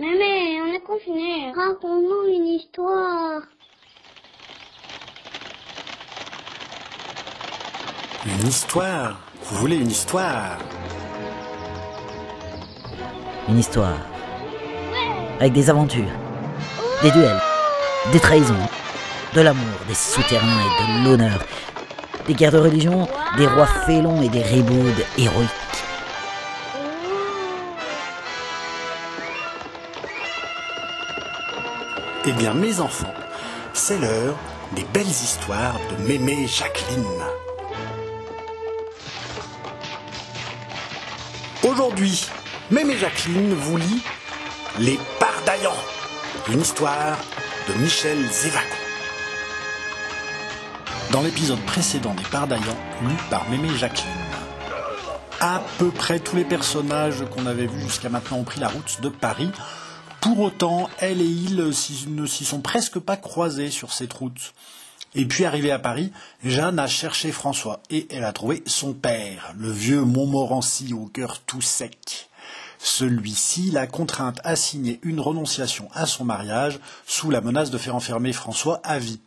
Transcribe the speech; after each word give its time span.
Mais, 0.00 0.60
on 0.62 0.72
est 0.72 0.80
confinés. 0.80 1.52
Raconte-nous 1.56 2.32
une 2.32 2.46
histoire. 2.46 3.42
Une 8.24 8.46
histoire 8.46 9.18
Vous 9.42 9.56
voulez 9.56 9.76
une 9.76 9.90
histoire? 9.90 10.58
Une 13.48 13.58
histoire. 13.58 13.98
Avec 15.40 15.52
des 15.52 15.68
aventures, 15.68 16.12
des 17.02 17.10
duels, 17.10 17.40
des 18.12 18.20
trahisons, 18.20 18.54
de 19.34 19.40
l'amour, 19.40 19.78
des 19.88 19.94
souterrains 19.94 20.46
et 20.46 21.02
de 21.02 21.08
l'honneur, 21.08 21.44
des 22.26 22.34
guerres 22.34 22.52
de 22.52 22.58
religion, 22.58 23.08
des 23.36 23.46
rois 23.46 23.66
félons 23.66 24.22
et 24.22 24.28
des 24.28 24.42
ribaudes 24.42 25.04
héroïques. 25.16 25.87
Eh 32.30 32.32
bien, 32.32 32.52
mes 32.52 32.78
enfants, 32.80 33.14
c'est 33.72 33.98
l'heure 33.98 34.36
des 34.72 34.84
belles 34.92 35.06
histoires 35.06 35.80
de 35.90 36.06
Mémé 36.06 36.46
Jacqueline. 36.46 37.06
Aujourd'hui, 41.62 42.28
Mémé 42.70 42.98
Jacqueline 42.98 43.54
vous 43.54 43.78
lit 43.78 44.02
Les 44.78 44.98
Pardaillants, 45.18 45.82
une 46.52 46.60
histoire 46.60 47.16
de 47.66 47.72
Michel 47.80 48.18
Zévaco. 48.30 48.76
Dans 51.10 51.22
l'épisode 51.22 51.60
précédent 51.60 52.12
des 52.12 52.24
Pardaillants, 52.24 52.76
lu 53.00 53.14
par 53.30 53.48
Mémé 53.48 53.70
Jacqueline, 53.74 54.12
à 55.40 55.62
peu 55.78 55.88
près 55.88 56.18
tous 56.18 56.36
les 56.36 56.44
personnages 56.44 57.24
qu'on 57.30 57.46
avait 57.46 57.66
vus 57.66 57.80
jusqu'à 57.80 58.10
maintenant 58.10 58.36
ont 58.36 58.44
pris 58.44 58.60
la 58.60 58.68
route 58.68 59.00
de 59.00 59.08
Paris. 59.08 59.50
Pour 60.20 60.40
autant, 60.40 60.90
elle 60.98 61.20
et 61.20 61.24
il 61.24 61.56
ne 61.56 62.26
s'y 62.26 62.44
sont 62.44 62.60
presque 62.60 62.98
pas 62.98 63.16
croisés 63.16 63.70
sur 63.70 63.92
cette 63.92 64.12
route. 64.12 64.52
Et 65.14 65.24
puis 65.24 65.44
arrivée 65.44 65.70
à 65.70 65.78
Paris, 65.78 66.12
Jeanne 66.44 66.78
a 66.78 66.86
cherché 66.86 67.32
François 67.32 67.80
et 67.88 68.06
elle 68.10 68.24
a 68.24 68.32
trouvé 68.32 68.62
son 68.66 68.92
père, 68.92 69.54
le 69.56 69.70
vieux 69.70 70.02
Montmorency 70.02 70.92
au 70.92 71.06
cœur 71.06 71.40
tout 71.40 71.62
sec. 71.62 72.28
Celui-ci 72.78 73.70
l'a 73.70 73.86
contrainte 73.86 74.40
à 74.44 74.54
signer 74.54 75.00
une 75.02 75.20
renonciation 75.20 75.88
à 75.94 76.06
son 76.06 76.24
mariage 76.24 76.78
sous 77.06 77.30
la 77.30 77.40
menace 77.40 77.70
de 77.70 77.78
faire 77.78 77.96
enfermer 77.96 78.32
François 78.32 78.80
à 78.84 78.98
vie. 78.98 79.20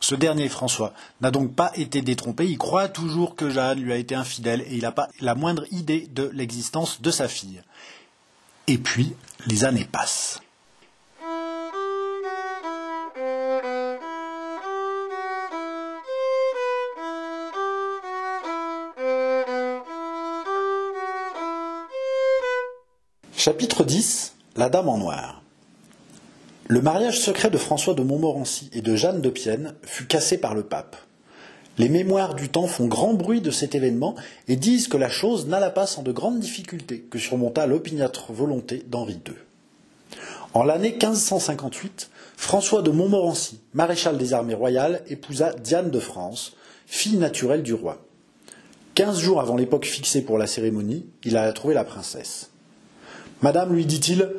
Ce 0.00 0.14
dernier, 0.14 0.48
François, 0.48 0.92
n'a 1.20 1.30
donc 1.30 1.54
pas 1.54 1.72
été 1.74 2.02
détrompé, 2.02 2.46
il 2.46 2.58
croit 2.58 2.88
toujours 2.88 3.34
que 3.34 3.48
Jeanne 3.48 3.80
lui 3.80 3.92
a 3.92 3.96
été 3.96 4.14
infidèle 4.14 4.60
et 4.62 4.74
il 4.74 4.82
n'a 4.82 4.92
pas 4.92 5.08
la 5.20 5.34
moindre 5.34 5.64
idée 5.72 6.08
de 6.12 6.30
l'existence 6.34 7.00
de 7.00 7.10
sa 7.10 7.28
fille. 7.28 7.62
Et 8.68 8.78
puis, 8.78 9.14
les 9.46 9.64
années 9.64 9.86
passent. 9.90 10.40
Chapitre 23.36 23.84
10 23.84 24.34
La 24.56 24.68
Dame 24.68 24.88
en 24.88 24.98
Noir 24.98 25.42
Le 26.66 26.80
mariage 26.80 27.20
secret 27.20 27.50
de 27.50 27.58
François 27.58 27.94
de 27.94 28.02
Montmorency 28.02 28.68
et 28.72 28.80
de 28.80 28.96
Jeanne 28.96 29.20
de 29.20 29.30
Pienne 29.30 29.76
fut 29.84 30.08
cassé 30.08 30.38
par 30.38 30.56
le 30.56 30.64
pape. 30.64 30.96
Les 31.78 31.88
mémoires 31.90 32.34
du 32.34 32.48
temps 32.48 32.66
font 32.66 32.86
grand 32.86 33.12
bruit 33.12 33.42
de 33.42 33.50
cet 33.50 33.74
événement 33.74 34.14
et 34.48 34.56
disent 34.56 34.88
que 34.88 34.96
la 34.96 35.10
chose 35.10 35.46
n'alla 35.46 35.70
pas 35.70 35.86
sans 35.86 36.02
de 36.02 36.12
grandes 36.12 36.40
difficultés 36.40 37.00
que 37.10 37.18
surmonta 37.18 37.66
l'opiniâtre 37.66 38.32
volonté 38.32 38.82
d'Henri 38.88 39.20
II. 39.26 39.34
En 40.54 40.62
l'année 40.62 40.92
1558, 40.92 42.10
François 42.38 42.80
de 42.80 42.90
Montmorency, 42.90 43.60
maréchal 43.74 44.16
des 44.16 44.32
armées 44.32 44.54
royales, 44.54 45.02
épousa 45.08 45.52
Diane 45.52 45.90
de 45.90 46.00
France, 46.00 46.54
fille 46.86 47.18
naturelle 47.18 47.62
du 47.62 47.74
roi. 47.74 47.98
Quinze 48.94 49.20
jours 49.20 49.40
avant 49.40 49.56
l'époque 49.56 49.84
fixée 49.84 50.22
pour 50.22 50.38
la 50.38 50.46
cérémonie, 50.46 51.04
il 51.24 51.36
alla 51.36 51.52
trouver 51.52 51.74
la 51.74 51.84
princesse. 51.84 52.48
Madame, 53.42 53.74
lui 53.74 53.84
dit-il, 53.84 54.32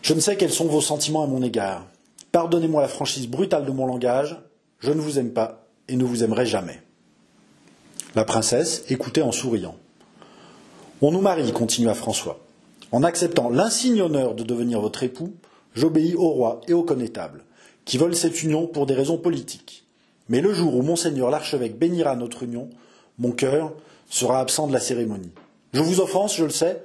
je 0.00 0.14
ne 0.14 0.20
sais 0.20 0.36
quels 0.36 0.52
sont 0.52 0.68
vos 0.68 0.80
sentiments 0.80 1.22
à 1.22 1.26
mon 1.26 1.42
égard. 1.42 1.86
Pardonnez-moi 2.32 2.80
la 2.80 2.88
franchise 2.88 3.28
brutale 3.28 3.66
de 3.66 3.72
mon 3.72 3.84
langage, 3.84 4.38
je 4.78 4.90
ne 4.90 5.00
vous 5.00 5.18
aime 5.18 5.32
pas 5.32 5.66
et 5.88 5.96
ne 5.96 6.04
vous 6.04 6.22
aimerai 6.24 6.46
jamais. 6.46 6.82
La 8.14 8.24
princesse 8.24 8.84
écoutait 8.88 9.22
en 9.22 9.32
souriant. 9.32 9.76
On 11.00 11.10
nous 11.10 11.20
marie, 11.20 11.52
continua 11.52 11.94
François. 11.94 12.40
En 12.92 13.02
acceptant 13.02 13.48
l'insigne 13.48 14.02
honneur 14.02 14.34
de 14.34 14.44
devenir 14.44 14.80
votre 14.80 15.02
époux, 15.02 15.32
j'obéis 15.74 16.14
au 16.14 16.28
roi 16.28 16.60
et 16.68 16.74
au 16.74 16.82
connétable, 16.82 17.44
qui 17.84 17.98
veulent 17.98 18.14
cette 18.14 18.42
union 18.42 18.66
pour 18.66 18.86
des 18.86 18.94
raisons 18.94 19.18
politiques. 19.18 19.84
Mais 20.28 20.40
le 20.40 20.52
jour 20.52 20.76
où 20.76 20.82
monseigneur 20.82 21.30
l'archevêque 21.30 21.78
bénira 21.78 22.16
notre 22.16 22.42
union, 22.42 22.68
mon 23.18 23.32
cœur 23.32 23.72
sera 24.08 24.40
absent 24.40 24.66
de 24.66 24.72
la 24.72 24.80
cérémonie. 24.80 25.32
Je 25.72 25.80
vous 25.80 26.00
offense, 26.00 26.36
je 26.36 26.44
le 26.44 26.50
sais, 26.50 26.82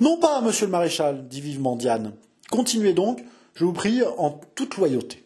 non 0.00 0.16
pas, 0.18 0.40
monsieur 0.40 0.66
le 0.66 0.72
maréchal, 0.72 1.28
dit 1.28 1.40
vivement 1.40 1.76
Diane. 1.76 2.12
Continuez 2.50 2.94
donc, 2.94 3.22
je 3.54 3.64
vous 3.64 3.72
prie, 3.72 4.02
en 4.18 4.40
toute 4.54 4.76
loyauté. 4.76 5.23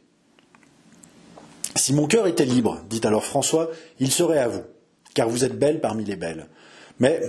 Si 1.78 1.94
mon 1.94 2.06
cœur 2.06 2.26
était 2.26 2.44
libre, 2.44 2.80
dit 2.90 3.00
alors 3.04 3.24
François, 3.24 3.70
il 4.00 4.10
serait 4.10 4.38
à 4.38 4.48
vous, 4.48 4.62
car 5.14 5.28
vous 5.28 5.44
êtes 5.44 5.58
belle 5.58 5.80
parmi 5.80 6.04
les 6.04 6.16
belles. 6.16 6.48
Mais, 6.98 7.20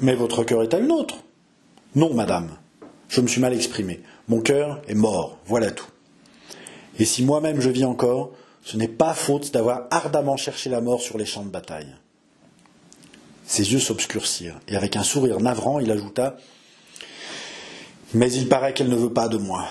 votre 0.00 0.44
cœur 0.44 0.62
est 0.62 0.74
à 0.74 0.78
une 0.78 0.90
autre. 0.90 1.16
Non, 1.94 2.12
madame, 2.14 2.50
je 3.08 3.20
me 3.20 3.28
suis 3.28 3.40
mal 3.40 3.54
exprimé. 3.54 4.00
Mon 4.28 4.40
cœur 4.40 4.80
est 4.88 4.94
mort, 4.94 5.38
voilà 5.46 5.70
tout. 5.70 5.86
Et 6.98 7.04
si 7.04 7.24
moi-même 7.24 7.60
je 7.60 7.70
vis 7.70 7.84
encore, 7.84 8.32
ce 8.64 8.76
n'est 8.76 8.88
pas 8.88 9.14
faute 9.14 9.52
d'avoir 9.52 9.86
ardemment 9.90 10.36
cherché 10.36 10.70
la 10.70 10.80
mort 10.80 11.00
sur 11.00 11.18
les 11.18 11.26
champs 11.26 11.44
de 11.44 11.50
bataille. 11.50 11.94
Ses 13.44 13.72
yeux 13.72 13.78
s'obscurcirent, 13.78 14.58
et 14.66 14.76
avec 14.76 14.96
un 14.96 15.04
sourire 15.04 15.38
navrant, 15.40 15.78
il 15.78 15.90
ajouta 15.90 16.36
mais 18.14 18.32
il 18.32 18.48
paraît 18.48 18.72
qu'elle 18.72 18.88
ne 18.88 18.96
veut 18.96 19.12
pas 19.12 19.28
de 19.28 19.36
moi. 19.36 19.66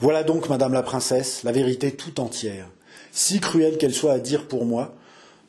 Voilà 0.00 0.22
donc, 0.22 0.48
Madame 0.48 0.72
la 0.72 0.82
Princesse, 0.82 1.42
la 1.44 1.52
vérité 1.52 1.92
tout 1.92 2.20
entière. 2.20 2.68
Si 3.16 3.40
cruelle 3.40 3.78
qu'elle 3.78 3.94
soit 3.94 4.12
à 4.12 4.18
dire 4.18 4.46
pour 4.46 4.66
moi, 4.66 4.94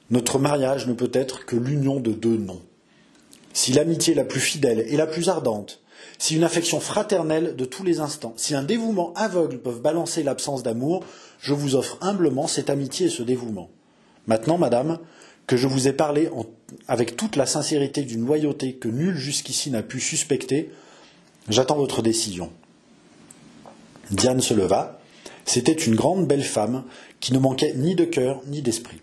notre 0.09 0.39
mariage 0.39 0.87
ne 0.87 0.93
peut 0.93 1.11
être 1.11 1.45
que 1.45 1.57
l'union 1.57 1.99
de 1.99 2.13
deux 2.13 2.37
noms. 2.37 2.61
Si 3.51 3.73
l'amitié 3.73 4.13
la 4.13 4.23
plus 4.23 4.39
fidèle 4.39 4.85
et 4.87 4.95
la 4.95 5.05
plus 5.05 5.27
ardente, 5.27 5.81
si 6.17 6.37
une 6.37 6.45
affection 6.45 6.79
fraternelle 6.79 7.57
de 7.57 7.65
tous 7.65 7.83
les 7.83 7.99
instants, 7.99 8.33
si 8.37 8.55
un 8.55 8.63
dévouement 8.63 9.11
aveugle 9.15 9.57
peuvent 9.57 9.81
balancer 9.81 10.23
l'absence 10.23 10.63
d'amour, 10.63 11.03
je 11.41 11.53
vous 11.53 11.75
offre 11.75 11.97
humblement 11.99 12.47
cette 12.47 12.69
amitié 12.69 13.07
et 13.07 13.09
ce 13.09 13.21
dévouement. 13.21 13.69
Maintenant, 14.27 14.57
Madame, 14.57 14.99
que 15.45 15.57
je 15.57 15.67
vous 15.67 15.89
ai 15.89 15.93
parlé 15.93 16.29
avec 16.87 17.17
toute 17.17 17.35
la 17.35 17.45
sincérité 17.45 18.03
d'une 18.03 18.25
loyauté 18.25 18.75
que 18.75 18.87
nul 18.87 19.17
jusqu'ici 19.17 19.71
n'a 19.71 19.83
pu 19.83 19.99
suspecter, 19.99 20.71
J'attends 21.49 21.77
votre 21.77 22.01
décision. 22.01 22.51
Diane 24.11 24.41
se 24.41 24.53
leva. 24.53 24.96
C'était 25.47 25.71
une 25.71 25.95
grande 25.95 26.27
belle 26.27 26.43
femme 26.43 26.83
qui 27.21 27.31
ne 27.31 27.39
manquait 27.39 27.73
ni 27.73 27.95
de 27.95 28.03
cœur 28.03 28.41
ni 28.47 28.61
d'esprit. 28.61 28.99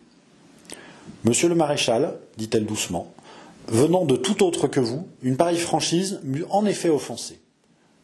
Monsieur 1.25 1.49
le 1.49 1.55
maréchal, 1.55 2.19
dit-elle 2.37 2.67
doucement, 2.67 3.15
venant 3.67 4.05
de 4.05 4.15
tout 4.15 4.45
autre 4.45 4.69
que 4.69 4.79
vous, 4.79 5.09
une 5.23 5.39
pareille 5.39 5.59
franchise 5.59 6.21
m'eût 6.23 6.45
en 6.51 6.67
effet 6.67 6.91
offensé. 6.91 7.41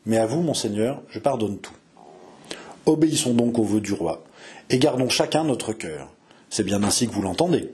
Mais 0.06 0.16
à 0.16 0.24
vous, 0.24 0.40
monseigneur, 0.40 1.02
je 1.10 1.18
pardonne 1.18 1.58
tout. 1.58 1.74
Obéissons 2.86 3.34
donc 3.34 3.58
aux 3.58 3.62
vœux 3.62 3.82
du 3.82 3.92
roi, 3.92 4.24
et 4.70 4.78
gardons 4.78 5.10
chacun 5.10 5.44
notre 5.44 5.74
cœur. 5.74 6.08
C'est 6.48 6.64
bien 6.64 6.82
ainsi 6.82 7.06
que 7.06 7.12
vous 7.12 7.20
l'entendez. 7.20 7.70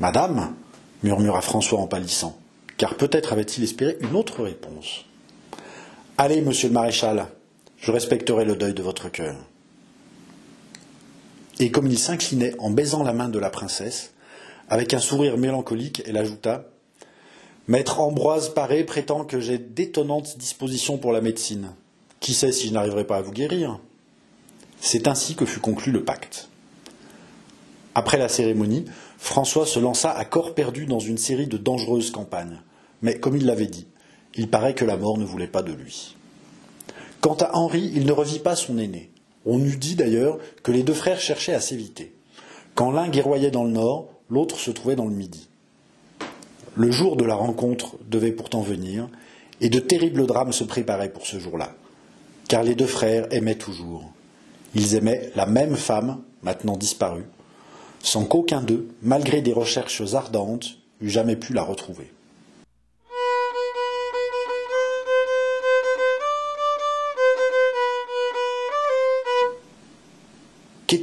Madame, 0.00 0.54
murmura 1.02 1.42
François 1.42 1.78
en 1.78 1.86
pâlissant, 1.86 2.38
car 2.78 2.94
peut-être 2.94 3.34
avait-il 3.34 3.64
espéré 3.64 3.98
une 4.00 4.16
autre 4.16 4.42
réponse. 4.42 5.04
Allez, 6.16 6.40
monsieur 6.40 6.68
le 6.68 6.74
maréchal, 6.74 7.26
je 7.84 7.90
respecterai 7.90 8.46
le 8.46 8.56
deuil 8.56 8.72
de 8.72 8.82
votre 8.82 9.10
cœur. 9.10 9.36
Et 11.60 11.70
comme 11.70 11.86
il 11.86 11.98
s'inclinait 11.98 12.54
en 12.58 12.70
baisant 12.70 13.02
la 13.02 13.12
main 13.12 13.28
de 13.28 13.38
la 13.38 13.50
princesse, 13.50 14.14
avec 14.70 14.94
un 14.94 15.00
sourire 15.00 15.36
mélancolique, 15.36 16.02
elle 16.06 16.16
ajouta 16.16 16.64
Maître 17.68 18.00
Ambroise 18.00 18.54
Paré 18.54 18.84
prétend 18.84 19.26
que 19.26 19.38
j'ai 19.38 19.58
d'étonnantes 19.58 20.38
dispositions 20.38 20.96
pour 20.96 21.12
la 21.12 21.20
médecine. 21.20 21.74
Qui 22.20 22.32
sait 22.32 22.52
si 22.52 22.68
je 22.68 22.72
n'arriverai 22.72 23.04
pas 23.04 23.18
à 23.18 23.22
vous 23.22 23.32
guérir? 23.32 23.78
C'est 24.80 25.06
ainsi 25.06 25.34
que 25.34 25.44
fut 25.44 25.60
conclu 25.60 25.92
le 25.92 26.04
pacte. 26.04 26.48
Après 27.94 28.16
la 28.16 28.30
cérémonie, 28.30 28.86
François 29.18 29.66
se 29.66 29.78
lança 29.78 30.10
à 30.10 30.24
corps 30.24 30.54
perdu 30.54 30.86
dans 30.86 31.00
une 31.00 31.18
série 31.18 31.48
de 31.48 31.58
dangereuses 31.58 32.12
campagnes. 32.12 32.62
Mais 33.02 33.20
comme 33.20 33.36
il 33.36 33.44
l'avait 33.44 33.66
dit, 33.66 33.86
il 34.36 34.48
paraît 34.48 34.74
que 34.74 34.86
la 34.86 34.96
mort 34.96 35.18
ne 35.18 35.24
voulait 35.26 35.46
pas 35.46 35.62
de 35.62 35.74
lui. 35.74 36.16
Quant 37.24 37.36
à 37.36 37.56
Henri, 37.56 37.90
il 37.94 38.04
ne 38.04 38.12
revit 38.12 38.38
pas 38.38 38.54
son 38.54 38.76
aîné. 38.76 39.10
On 39.46 39.58
eût 39.58 39.78
dit 39.78 39.94
d'ailleurs 39.94 40.36
que 40.62 40.72
les 40.72 40.82
deux 40.82 40.92
frères 40.92 41.18
cherchaient 41.18 41.54
à 41.54 41.60
s'éviter. 41.62 42.14
Quand 42.74 42.90
l'un 42.90 43.08
guerroyait 43.08 43.50
dans 43.50 43.64
le 43.64 43.70
nord, 43.70 44.10
l'autre 44.28 44.58
se 44.58 44.70
trouvait 44.70 44.94
dans 44.94 45.06
le 45.06 45.14
midi. 45.14 45.48
Le 46.74 46.90
jour 46.90 47.16
de 47.16 47.24
la 47.24 47.34
rencontre 47.34 47.96
devait 48.10 48.30
pourtant 48.30 48.60
venir, 48.60 49.08
et 49.62 49.70
de 49.70 49.78
terribles 49.78 50.26
drames 50.26 50.52
se 50.52 50.64
préparaient 50.64 51.14
pour 51.14 51.26
ce 51.26 51.38
jour-là. 51.38 51.74
car 52.46 52.62
les 52.62 52.74
deux 52.74 52.84
frères 52.84 53.26
aimaient 53.32 53.54
toujours. 53.54 54.04
Ils 54.74 54.94
aimaient 54.94 55.30
la 55.34 55.46
même 55.46 55.76
femme, 55.76 56.20
maintenant 56.42 56.76
disparue, 56.76 57.24
sans 58.02 58.26
qu'aucun 58.26 58.60
d'eux, 58.60 58.86
malgré 59.00 59.40
des 59.40 59.54
recherches 59.54 60.12
ardentes, 60.12 60.76
eût 61.00 61.08
jamais 61.08 61.36
pu 61.36 61.54
la 61.54 61.62
retrouver. 61.62 62.12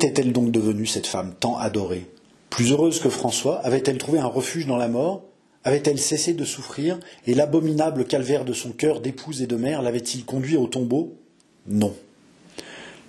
Qu'était-elle 0.02 0.34
donc 0.34 0.50
devenue, 0.50 0.88
cette 0.88 1.06
femme 1.06 1.36
tant 1.40 1.60
adorée? 1.60 2.08
Plus 2.50 2.72
heureuse 2.72 3.00
que 3.00 3.12
François, 3.12 3.60
avait-elle 3.60 4.00
trouvé 4.00 4.18
un 4.18 4.26
refuge 4.26 4.66
dans 4.66 4.78
la 4.78 4.88
mort? 4.88 5.22
Avait-elle 5.64 6.00
cessé 6.00 6.34
de 6.34 6.44
souffrir 6.44 7.00
Et 7.28 7.36
l'abominable 7.36 8.06
calvaire 8.06 8.44
de 8.44 8.52
son 8.52 8.72
cœur 8.72 9.00
d'épouse 9.00 9.44
et 9.44 9.46
de 9.46 9.56
mère 9.56 9.84
l'avait-il 9.84 10.26
conduit 10.26 10.58
au 10.58 10.66
tombeau? 10.66 11.20
Non. 11.68 11.94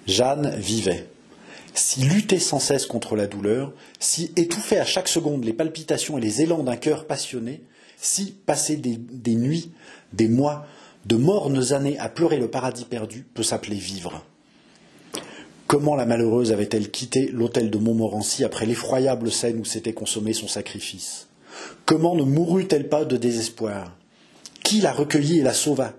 Jeanne 0.06 0.54
vivait. 0.58 1.06
Si 1.72 2.02
luttait 2.02 2.38
sans 2.38 2.60
cesse 2.60 2.84
contre 2.84 3.16
la 3.16 3.26
douleur, 3.26 3.72
si 3.98 4.30
étouffait 4.36 4.78
à 4.78 4.84
chaque 4.84 5.08
seconde 5.08 5.44
les 5.44 5.54
palpitations 5.54 6.18
et 6.18 6.20
les 6.20 6.42
élans 6.42 6.62
d'un 6.62 6.76
cœur 6.76 7.06
passionné, 7.06 7.62
si 7.96 8.34
passait 8.44 8.76
des, 8.76 8.98
des 8.98 9.36
nuits, 9.36 9.70
des 10.12 10.28
mois, 10.28 10.66
de 11.06 11.16
mornes 11.16 11.72
années 11.72 11.98
à 11.98 12.10
pleurer 12.10 12.36
le 12.36 12.50
paradis 12.50 12.84
perdu 12.84 13.24
peut 13.32 13.42
s'appeler 13.42 13.76
vivre. 13.76 14.22
Comment 15.72 15.96
la 15.96 16.04
malheureuse 16.04 16.52
avait-elle 16.52 16.90
quitté 16.90 17.28
l'hôtel 17.28 17.70
de 17.70 17.78
Montmorency 17.78 18.44
après 18.44 18.66
l'effroyable 18.66 19.32
scène 19.32 19.58
où 19.58 19.64
s'était 19.64 19.94
consommé 19.94 20.34
son 20.34 20.46
sacrifice? 20.46 21.28
Comment 21.86 22.14
ne 22.14 22.24
mourut-elle 22.24 22.90
pas 22.90 23.06
de 23.06 23.16
désespoir? 23.16 23.96
Qui 24.62 24.82
la 24.82 24.92
recueillit 24.92 25.38
et 25.38 25.42
la 25.42 25.54
sauva? 25.54 25.94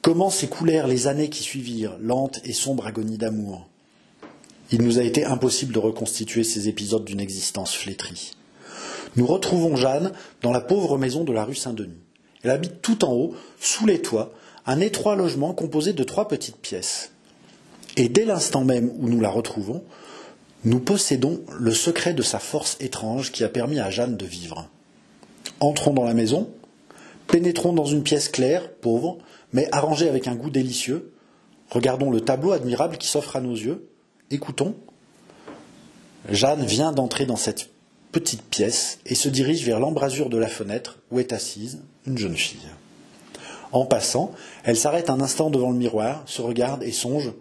Comment 0.00 0.30
s'écoulèrent 0.30 0.86
les 0.86 1.08
années 1.08 1.28
qui 1.28 1.42
suivirent, 1.42 1.96
lente 2.00 2.40
et 2.44 2.52
sombre 2.52 2.86
agonie 2.86 3.18
d'amour? 3.18 3.66
Il 4.70 4.82
nous 4.82 5.00
a 5.00 5.02
été 5.02 5.24
impossible 5.24 5.74
de 5.74 5.80
reconstituer 5.80 6.44
ces 6.44 6.68
épisodes 6.68 7.04
d'une 7.04 7.18
existence 7.18 7.74
flétrie. 7.74 8.36
Nous 9.16 9.26
retrouvons 9.26 9.74
Jeanne 9.74 10.12
dans 10.40 10.52
la 10.52 10.60
pauvre 10.60 10.98
maison 10.98 11.24
de 11.24 11.32
la 11.32 11.44
rue 11.44 11.56
Saint-Denis. 11.56 11.98
Elle 12.44 12.52
habite 12.52 12.80
tout 12.80 13.04
en 13.04 13.12
haut, 13.12 13.34
sous 13.58 13.86
les 13.86 14.00
toits, 14.00 14.32
un 14.66 14.78
étroit 14.78 15.16
logement 15.16 15.52
composé 15.52 15.94
de 15.94 16.04
trois 16.04 16.28
petites 16.28 16.58
pièces. 16.58 17.10
Et 17.96 18.08
dès 18.08 18.24
l'instant 18.24 18.64
même 18.64 18.90
où 18.98 19.08
nous 19.08 19.20
la 19.20 19.30
retrouvons, 19.30 19.84
nous 20.64 20.80
possédons 20.80 21.42
le 21.58 21.72
secret 21.72 22.14
de 22.14 22.22
sa 22.22 22.38
force 22.38 22.76
étrange 22.80 23.32
qui 23.32 23.44
a 23.44 23.48
permis 23.48 23.78
à 23.78 23.90
Jeanne 23.90 24.16
de 24.16 24.26
vivre. 24.26 24.68
Entrons 25.60 25.92
dans 25.92 26.04
la 26.04 26.14
maison, 26.14 26.50
pénétrons 27.26 27.72
dans 27.72 27.84
une 27.84 28.02
pièce 28.02 28.28
claire, 28.28 28.70
pauvre, 28.72 29.18
mais 29.52 29.68
arrangée 29.72 30.08
avec 30.08 30.26
un 30.26 30.34
goût 30.34 30.50
délicieux. 30.50 31.12
Regardons 31.70 32.10
le 32.10 32.20
tableau 32.20 32.52
admirable 32.52 32.98
qui 32.98 33.08
s'offre 33.08 33.36
à 33.36 33.40
nos 33.40 33.54
yeux. 33.54 33.88
Écoutons. 34.30 34.74
Jeanne 36.30 36.64
vient 36.64 36.92
d'entrer 36.92 37.26
dans 37.26 37.36
cette 37.36 37.68
petite 38.10 38.42
pièce 38.42 38.98
et 39.04 39.14
se 39.14 39.28
dirige 39.28 39.64
vers 39.64 39.80
l'embrasure 39.80 40.30
de 40.30 40.38
la 40.38 40.48
fenêtre 40.48 40.98
où 41.10 41.20
est 41.20 41.32
assise 41.32 41.82
une 42.06 42.16
jeune 42.16 42.36
fille. 42.36 42.66
En 43.72 43.84
passant, 43.84 44.32
elle 44.62 44.76
s'arrête 44.76 45.10
un 45.10 45.20
instant 45.20 45.50
devant 45.50 45.70
le 45.70 45.76
miroir, 45.76 46.22
se 46.26 46.40
regarde 46.40 46.82
et 46.82 46.92
songe 46.92 47.32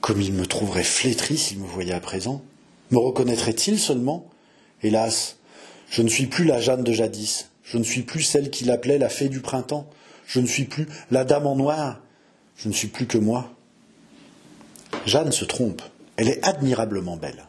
comme 0.00 0.20
il 0.20 0.32
me 0.32 0.46
trouverait 0.46 0.84
flétri 0.84 1.36
s'il 1.36 1.58
me 1.58 1.66
voyait 1.66 1.92
à 1.92 2.00
présent. 2.00 2.42
Me 2.90 2.98
reconnaîtrait-il 2.98 3.78
seulement? 3.78 4.28
Hélas, 4.82 5.36
je 5.90 6.02
ne 6.02 6.08
suis 6.08 6.26
plus 6.26 6.44
la 6.44 6.60
Jeanne 6.60 6.84
de 6.84 6.92
jadis, 6.92 7.50
je 7.64 7.78
ne 7.78 7.84
suis 7.84 8.02
plus 8.02 8.22
celle 8.22 8.50
qu'il 8.50 8.70
appelait 8.70 8.98
la 8.98 9.08
fée 9.08 9.28
du 9.28 9.40
printemps, 9.40 9.88
je 10.26 10.40
ne 10.40 10.46
suis 10.46 10.64
plus 10.64 10.86
la 11.10 11.24
dame 11.24 11.46
en 11.46 11.56
noir, 11.56 12.00
je 12.56 12.68
ne 12.68 12.72
suis 12.72 12.88
plus 12.88 13.06
que 13.06 13.18
moi. 13.18 13.52
Jeanne 15.06 15.32
se 15.32 15.44
trompe, 15.44 15.82
elle 16.16 16.28
est 16.28 16.44
admirablement 16.44 17.16
belle. 17.16 17.46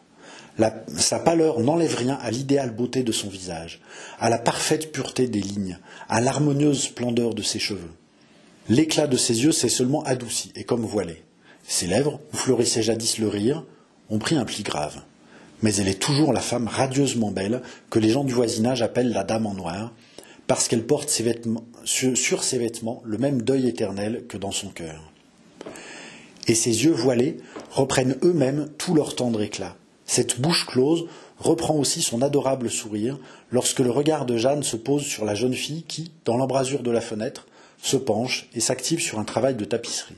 sa 0.96 1.18
pâleur 1.18 1.60
n'enlève 1.60 1.96
rien 1.96 2.18
à 2.20 2.30
l'idéale 2.30 2.74
beauté 2.74 3.02
de 3.02 3.12
son 3.12 3.28
visage, 3.28 3.80
à 4.18 4.30
la 4.30 4.38
parfaite 4.38 4.92
pureté 4.92 5.28
des 5.28 5.40
lignes, 5.40 5.78
à 6.08 6.20
l'harmonieuse 6.20 6.82
splendeur 6.82 7.34
de 7.34 7.42
ses 7.42 7.58
cheveux. 7.58 7.92
L'éclat 8.68 9.06
de 9.06 9.16
ses 9.16 9.44
yeux 9.44 9.52
s'est 9.52 9.68
seulement 9.68 10.02
adouci 10.02 10.52
et 10.54 10.64
comme 10.64 10.84
voilé. 10.84 11.22
Ses 11.70 11.86
lèvres, 11.86 12.18
où 12.32 12.36
fleurissait 12.38 12.82
jadis 12.82 13.18
le 13.18 13.28
rire, 13.28 13.62
ont 14.08 14.18
pris 14.18 14.36
un 14.36 14.46
pli 14.46 14.62
grave. 14.62 15.02
Mais 15.62 15.74
elle 15.74 15.88
est 15.88 16.00
toujours 16.00 16.32
la 16.32 16.40
femme 16.40 16.66
radieusement 16.66 17.30
belle 17.30 17.60
que 17.90 17.98
les 17.98 18.08
gens 18.08 18.24
du 18.24 18.32
voisinage 18.32 18.80
appellent 18.80 19.12
la 19.12 19.22
dame 19.22 19.46
en 19.46 19.52
noir, 19.52 19.92
parce 20.46 20.66
qu'elle 20.66 20.86
porte 20.86 21.10
sur 21.10 22.42
ses 22.42 22.58
vêtements 22.58 23.02
le 23.04 23.18
même 23.18 23.42
deuil 23.42 23.68
éternel 23.68 24.24
que 24.28 24.38
dans 24.38 24.50
son 24.50 24.68
cœur. 24.68 25.12
Et 26.46 26.54
ses 26.54 26.84
yeux 26.84 26.92
voilés 26.92 27.36
reprennent 27.70 28.16
eux-mêmes 28.22 28.70
tout 28.78 28.94
leur 28.94 29.14
tendre 29.14 29.42
éclat. 29.42 29.76
Cette 30.06 30.40
bouche 30.40 30.66
close 30.66 31.04
reprend 31.36 31.74
aussi 31.74 32.00
son 32.00 32.22
adorable 32.22 32.70
sourire 32.70 33.18
lorsque 33.50 33.80
le 33.80 33.90
regard 33.90 34.24
de 34.24 34.38
Jeanne 34.38 34.62
se 34.62 34.76
pose 34.76 35.02
sur 35.02 35.26
la 35.26 35.34
jeune 35.34 35.52
fille 35.52 35.82
qui, 35.82 36.12
dans 36.24 36.38
l'embrasure 36.38 36.82
de 36.82 36.90
la 36.90 37.02
fenêtre, 37.02 37.46
se 37.82 37.98
penche 37.98 38.48
et 38.54 38.60
s'active 38.60 39.00
sur 39.00 39.18
un 39.18 39.24
travail 39.24 39.54
de 39.54 39.66
tapisserie. 39.66 40.16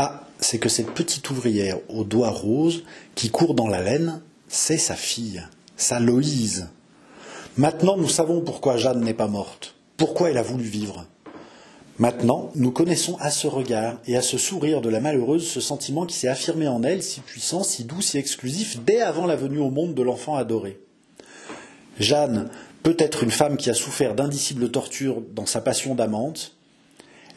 Ah, 0.00 0.22
c'est 0.38 0.58
que 0.58 0.68
cette 0.68 0.92
petite 0.92 1.28
ouvrière 1.28 1.78
aux 1.88 2.04
doigts 2.04 2.30
roses 2.30 2.84
qui 3.16 3.30
court 3.30 3.54
dans 3.54 3.66
la 3.66 3.82
laine, 3.82 4.20
c'est 4.46 4.78
sa 4.78 4.94
fille, 4.94 5.42
sa 5.76 5.98
Loïse. 5.98 6.68
Maintenant, 7.56 7.96
nous 7.96 8.08
savons 8.08 8.40
pourquoi 8.40 8.76
Jeanne 8.76 9.00
n'est 9.00 9.12
pas 9.12 9.26
morte, 9.26 9.74
pourquoi 9.96 10.30
elle 10.30 10.38
a 10.38 10.42
voulu 10.42 10.62
vivre. 10.62 11.04
Maintenant, 11.98 12.52
nous 12.54 12.70
connaissons 12.70 13.16
à 13.18 13.32
ce 13.32 13.48
regard 13.48 13.98
et 14.06 14.16
à 14.16 14.22
ce 14.22 14.38
sourire 14.38 14.82
de 14.82 14.88
la 14.88 15.00
malheureuse 15.00 15.48
ce 15.48 15.60
sentiment 15.60 16.06
qui 16.06 16.14
s'est 16.14 16.28
affirmé 16.28 16.68
en 16.68 16.84
elle, 16.84 17.02
si 17.02 17.18
puissant, 17.18 17.64
si 17.64 17.82
doux, 17.82 18.00
si 18.00 18.18
exclusif, 18.18 18.78
dès 18.86 19.00
avant 19.00 19.26
la 19.26 19.34
venue 19.34 19.58
au 19.58 19.70
monde 19.70 19.94
de 19.96 20.02
l'enfant 20.02 20.36
adoré. 20.36 20.78
Jeanne 21.98 22.50
peut 22.84 22.96
être 23.00 23.24
une 23.24 23.32
femme 23.32 23.56
qui 23.56 23.68
a 23.68 23.74
souffert 23.74 24.14
d'indicibles 24.14 24.70
tortures 24.70 25.22
dans 25.34 25.46
sa 25.46 25.60
passion 25.60 25.96
d'amante, 25.96 26.52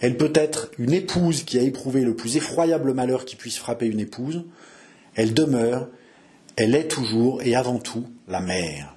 elle 0.01 0.17
peut 0.17 0.33
être 0.33 0.71
une 0.79 0.93
épouse 0.93 1.43
qui 1.43 1.59
a 1.59 1.61
éprouvé 1.61 2.01
le 2.01 2.15
plus 2.15 2.35
effroyable 2.35 2.93
malheur 2.93 3.23
qui 3.23 3.35
puisse 3.35 3.57
frapper 3.57 3.85
une 3.85 3.99
épouse. 3.99 4.43
Elle 5.13 5.35
demeure, 5.35 5.87
elle 6.55 6.73
est 6.73 6.87
toujours 6.87 7.41
et 7.43 7.55
avant 7.55 7.77
tout 7.77 8.07
la 8.27 8.41
mère. 8.41 8.95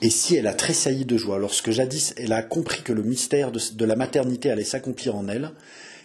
Et 0.00 0.10
si 0.10 0.36
elle 0.36 0.46
a 0.46 0.54
tressailli 0.54 1.04
de 1.04 1.16
joie 1.16 1.38
lorsque 1.38 1.72
jadis 1.72 2.14
elle 2.16 2.32
a 2.32 2.42
compris 2.42 2.82
que 2.82 2.92
le 2.92 3.02
mystère 3.02 3.50
de, 3.50 3.84
la 3.84 3.96
maternité 3.96 4.50
allait 4.52 4.64
s'accomplir 4.64 5.16
en 5.16 5.26
elle, 5.26 5.50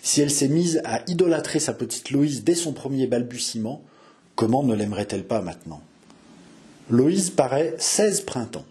si 0.01 0.21
elle 0.21 0.31
s'est 0.31 0.47
mise 0.47 0.81
à 0.83 1.01
idolâtrer 1.07 1.59
sa 1.59 1.73
petite 1.73 2.09
Loïse 2.09 2.43
dès 2.43 2.55
son 2.55 2.73
premier 2.73 3.05
balbutiement, 3.05 3.83
comment 4.35 4.63
ne 4.63 4.75
l'aimerait-elle 4.75 5.23
pas 5.23 5.41
maintenant? 5.41 5.81
Loïse 6.89 7.29
paraît 7.29 7.75
seize 7.77 8.21
printemps. 8.21 8.65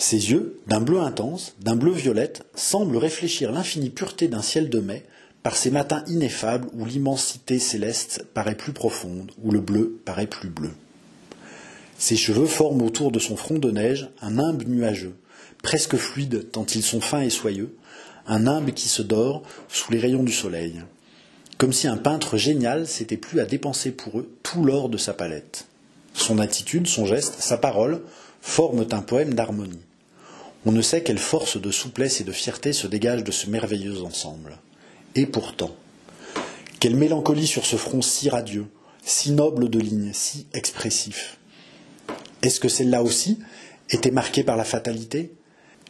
Ses 0.00 0.30
yeux, 0.30 0.58
d'un 0.66 0.80
bleu 0.80 1.00
intense, 1.00 1.52
d'un 1.60 1.76
bleu 1.76 1.92
violette, 1.92 2.42
semblent 2.54 2.96
réfléchir 2.96 3.52
l'infinie 3.52 3.90
pureté 3.90 4.28
d'un 4.28 4.40
ciel 4.40 4.70
de 4.70 4.80
mai 4.80 5.04
par 5.42 5.54
ces 5.54 5.70
matins 5.70 6.02
ineffables 6.06 6.68
où 6.72 6.86
l'immensité 6.86 7.58
céleste 7.58 8.24
paraît 8.32 8.54
plus 8.54 8.72
profonde, 8.72 9.30
où 9.44 9.50
le 9.50 9.60
bleu 9.60 10.00
paraît 10.06 10.26
plus 10.26 10.48
bleu. 10.48 10.70
Ses 11.98 12.16
cheveux 12.16 12.46
forment 12.46 12.80
autour 12.80 13.12
de 13.12 13.18
son 13.18 13.36
front 13.36 13.58
de 13.58 13.70
neige 13.70 14.08
un 14.22 14.30
nimbe 14.30 14.66
nuageux, 14.66 15.14
presque 15.62 15.96
fluide 15.96 16.50
tant 16.50 16.64
ils 16.64 16.82
sont 16.82 17.02
fins 17.02 17.20
et 17.20 17.28
soyeux, 17.28 17.76
un 18.26 18.38
nimbe 18.40 18.70
qui 18.70 18.88
se 18.88 19.02
dort 19.02 19.42
sous 19.68 19.92
les 19.92 20.00
rayons 20.00 20.22
du 20.22 20.32
soleil, 20.32 20.80
comme 21.58 21.74
si 21.74 21.88
un 21.88 21.98
peintre 21.98 22.38
génial 22.38 22.86
s'était 22.86 23.18
plu 23.18 23.38
à 23.38 23.44
dépenser 23.44 23.90
pour 23.90 24.20
eux 24.20 24.34
tout 24.42 24.64
l'or 24.64 24.88
de 24.88 24.96
sa 24.96 25.12
palette. 25.12 25.66
Son 26.14 26.38
attitude, 26.38 26.86
son 26.86 27.04
geste, 27.04 27.34
sa 27.38 27.58
parole 27.58 28.00
forment 28.40 28.86
un 28.92 29.02
poème 29.02 29.34
d'harmonie. 29.34 29.78
On 30.66 30.72
ne 30.72 30.82
sait 30.82 31.02
quelle 31.02 31.18
force 31.18 31.56
de 31.56 31.70
souplesse 31.70 32.20
et 32.20 32.24
de 32.24 32.32
fierté 32.32 32.74
se 32.74 32.86
dégage 32.86 33.24
de 33.24 33.30
ce 33.30 33.48
merveilleux 33.48 34.02
ensemble. 34.02 34.58
Et 35.14 35.24
pourtant, 35.24 35.74
quelle 36.80 36.96
mélancolie 36.96 37.46
sur 37.46 37.64
ce 37.64 37.76
front 37.76 38.02
si 38.02 38.28
radieux, 38.28 38.66
si 39.02 39.32
noble 39.32 39.70
de 39.70 39.78
lignes, 39.78 40.12
si 40.12 40.46
expressif. 40.52 41.38
Est-ce 42.42 42.60
que 42.60 42.68
celle-là 42.68 43.02
aussi 43.02 43.38
était 43.88 44.10
marquée 44.10 44.44
par 44.44 44.56
la 44.56 44.64
fatalité? 44.64 45.32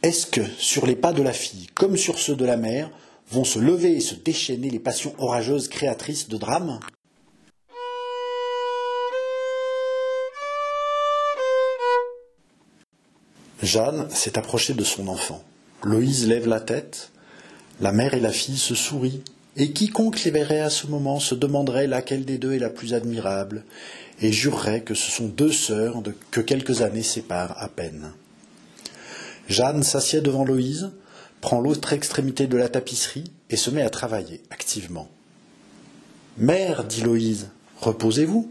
Est-ce 0.03 0.27
que, 0.27 0.41
sur 0.57 0.87
les 0.87 0.97
pas 0.97 1.13
de 1.13 1.23
la 1.23 1.33
fille, 1.33 1.67
comme 1.75 1.97
sur 1.97 2.19
ceux 2.19 2.37
de 2.37 2.45
la 2.45 2.57
mère, 2.57 2.91
vont 3.31 3.45
se 3.45 3.59
lever 3.59 3.97
et 3.97 4.01
se 4.01 4.15
déchaîner 4.15 4.71
les 4.71 4.79
passions 4.79 5.15
orageuses 5.19 5.69
créatrices 5.69 6.29
de 6.29 6.37
drames? 6.37 6.79
Jeanne 13.63 14.09
s'est 14.11 14.39
approchée 14.39 14.75
de 14.75 14.85
son 14.85 15.09
enfant. 15.09 15.43
Loïse 15.83 16.27
lève 16.27 16.49
la 16.49 16.61
tête. 16.61 17.11
La 17.81 17.93
mère 17.93 18.15
et 18.15 18.21
la 18.21 18.33
fille 18.33 18.59
se 18.59 18.75
sourient. 18.75 19.23
Et 19.57 19.73
quiconque 19.73 20.23
les 20.25 20.31
verrait 20.31 20.61
à 20.61 20.71
ce 20.71 20.87
moment 20.87 21.21
se 21.21 21.35
demanderait 21.35 21.87
laquelle 21.87 22.25
des 22.25 22.39
deux 22.39 22.53
est 22.53 22.59
la 22.61 22.71
plus 22.71 22.95
admirable, 22.95 23.65
et 24.23 24.33
jurerait 24.33 24.83
que 24.83 24.95
ce 24.95 25.11
sont 25.11 25.27
deux 25.27 25.51
sœurs 25.51 26.03
que 26.31 26.41
quelques 26.41 26.83
années 26.83 27.03
séparent 27.03 27.61
à 27.61 27.69
peine. 27.69 28.13
Jeanne 29.49 29.83
s'assied 29.83 30.21
devant 30.21 30.45
Loïse, 30.45 30.91
prend 31.41 31.61
l'autre 31.61 31.93
extrémité 31.93 32.47
de 32.47 32.57
la 32.57 32.69
tapisserie, 32.69 33.33
et 33.51 33.57
se 33.57 33.71
met 33.71 33.83
à 33.83 33.91
travailler 33.91 34.41
activement. 34.51 35.09
Mère, 36.39 36.85
dit 36.85 37.03
Loïse, 37.03 37.49
reposez-vous. 37.81 38.51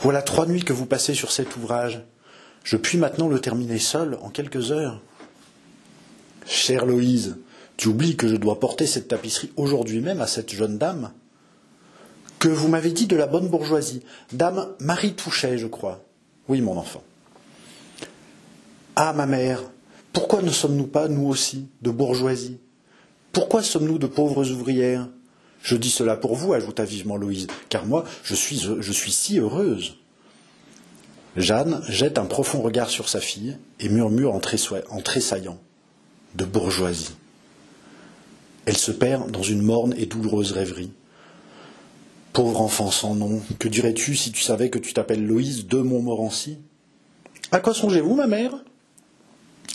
Voilà 0.00 0.20
trois 0.22 0.46
nuits 0.46 0.64
que 0.64 0.74
vous 0.74 0.86
passez 0.86 1.14
sur 1.14 1.32
cet 1.32 1.56
ouvrage. 1.56 2.02
Je 2.64 2.76
puis 2.76 2.98
maintenant 2.98 3.28
le 3.28 3.40
terminer 3.40 3.78
seul 3.78 4.18
en 4.22 4.30
quelques 4.30 4.72
heures. 4.72 5.00
Chère 6.46 6.86
Loïse, 6.86 7.36
tu 7.76 7.88
oublies 7.88 8.16
que 8.16 8.28
je 8.28 8.36
dois 8.36 8.58
porter 8.58 8.86
cette 8.86 9.08
tapisserie 9.08 9.52
aujourd'hui 9.56 10.00
même 10.00 10.20
à 10.20 10.26
cette 10.26 10.52
jeune 10.52 10.78
dame 10.78 11.12
Que 12.38 12.48
vous 12.48 12.68
m'avez 12.68 12.90
dit 12.90 13.06
de 13.06 13.16
la 13.16 13.26
bonne 13.26 13.48
bourgeoisie, 13.48 14.02
dame 14.32 14.68
Marie 14.80 15.14
Touchet, 15.14 15.58
je 15.58 15.66
crois. 15.66 16.04
Oui, 16.48 16.60
mon 16.60 16.76
enfant. 16.76 17.02
Ah, 18.96 19.12
ma 19.12 19.26
mère, 19.26 19.62
pourquoi 20.12 20.42
ne 20.42 20.50
sommes-nous 20.50 20.86
pas, 20.86 21.06
nous 21.06 21.28
aussi, 21.28 21.68
de 21.82 21.90
bourgeoisie? 21.90 22.58
Pourquoi 23.32 23.62
sommes-nous 23.62 23.98
de 23.98 24.06
pauvres 24.06 24.50
ouvrières? 24.50 25.06
Je 25.62 25.76
dis 25.76 25.90
cela 25.90 26.16
pour 26.16 26.34
vous, 26.34 26.54
ajouta 26.54 26.84
vivement 26.84 27.16
Louise, 27.16 27.46
car 27.68 27.86
moi, 27.86 28.04
je 28.24 28.34
suis, 28.34 28.58
je 28.80 28.92
suis 28.92 29.12
si 29.12 29.38
heureuse. 29.38 29.97
Jeanne 31.38 31.80
jette 31.88 32.18
un 32.18 32.24
profond 32.24 32.60
regard 32.62 32.90
sur 32.90 33.08
sa 33.08 33.20
fille 33.20 33.56
et 33.78 33.88
murmure 33.88 34.34
en, 34.34 34.40
tressaillant 34.40 35.58
de 36.34 36.44
bourgeoisie. 36.44 37.14
Elle 38.66 38.76
se 38.76 38.90
perd 38.90 39.30
dans 39.30 39.44
une 39.44 39.62
morne 39.62 39.94
et 39.96 40.06
douloureuse 40.06 40.50
rêverie. 40.50 40.90
Pauvre 42.32 42.60
enfant 42.60 42.90
sans 42.90 43.14
nom, 43.14 43.40
que 43.60 43.68
dirais-tu 43.68 44.16
si 44.16 44.32
tu 44.32 44.42
savais 44.42 44.68
que 44.68 44.80
tu 44.80 44.92
t'appelles 44.92 45.24
Loïse 45.24 45.68
de 45.68 45.78
Montmorency? 45.78 46.58
À 47.52 47.60
quoi 47.60 47.72
songez-vous, 47.72 48.16
ma 48.16 48.26
mère? 48.26 48.64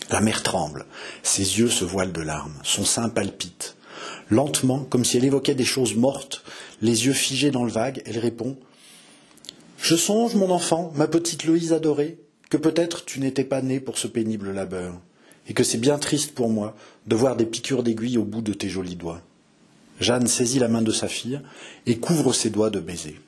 La 0.10 0.20
mère 0.20 0.44
tremble, 0.44 0.86
ses 1.24 1.60
yeux 1.60 1.70
se 1.70 1.86
voilent 1.86 2.12
de 2.12 2.22
larmes, 2.22 2.60
son 2.64 2.84
sein 2.84 3.08
palpite. 3.08 3.78
Lentement, 4.30 4.80
comme 4.84 5.06
si 5.06 5.16
elle 5.16 5.26
évoquait 5.26 5.56
des 5.56 5.64
choses 5.64 5.96
mortes, 5.96 6.44
les 6.82 7.06
yeux 7.06 7.14
figés 7.14 7.52
dans 7.52 7.64
le 7.64 7.72
vague, 7.72 8.04
elle 8.06 8.20
répond 8.20 8.58
Je 9.84 9.98
songe, 9.98 10.36
mon 10.36 10.50
enfant, 10.50 10.94
ma 10.96 11.10
petite 11.10 11.44
Loïse 11.44 11.74
adorée, 11.74 12.18
que 12.50 12.56
peut-être 12.56 13.04
tu 13.04 13.20
n'étais 13.20 13.44
pas 13.44 13.62
née 13.62 13.82
pour 13.82 13.98
ce 13.98 14.08
pénible 14.08 14.54
labeur 14.54 14.94
et 15.50 15.54
que 15.54 15.66
c'est 15.66 15.78
bien 15.78 15.98
triste 15.98 16.34
pour 16.34 16.48
moi 16.48 16.74
de 17.06 17.18
voir 17.18 17.36
des 17.36 17.46
piqûres 17.46 17.84
d'aiguille 17.84 18.18
au 18.18 18.24
bout 18.24 18.42
de 18.42 18.54
tes 18.54 18.70
jolis 18.70 18.96
doigts. 18.96 19.22
Jeanne 20.00 20.28
saisit 20.28 20.60
la 20.60 20.70
main 20.70 20.84
de 20.84 20.94
sa 20.94 21.10
fille 21.10 21.42
et 21.86 21.98
couvre 21.98 22.32
ses 22.32 22.50
doigts 22.50 22.70
de 22.70 22.80
baisers. 22.80 23.20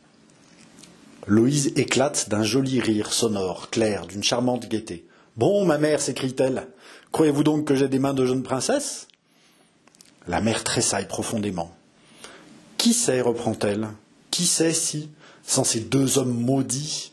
Loïse 1.27 1.73
éclate 1.75 2.29
d'un 2.29 2.43
joli 2.43 2.79
rire 2.79 3.11
sonore, 3.11 3.69
clair, 3.69 4.07
d'une 4.07 4.23
charmante 4.23 4.69
gaieté. 4.69 5.05
Bon, 5.35 5.65
ma 5.65 5.77
mère, 5.77 5.99
s'écrie-t-elle, 5.99 6.69
croyez-vous 7.11 7.43
donc 7.43 7.65
que 7.65 7.75
j'ai 7.75 7.89
des 7.89 7.99
mains 7.99 8.13
de 8.13 8.25
jeune 8.25 8.43
princesse? 8.43 9.09
La 10.25 10.39
mère 10.39 10.63
tressaille 10.63 11.09
profondément. 11.09 11.75
Qui 12.77 12.93
sait, 12.93 13.19
reprend-elle, 13.19 13.89
qui 14.31 14.45
sait 14.45 14.71
si, 14.71 15.09
sans 15.45 15.63
ces 15.63 15.79
deux 15.79 16.17
hommes 16.17 16.33
maudits 16.33 17.11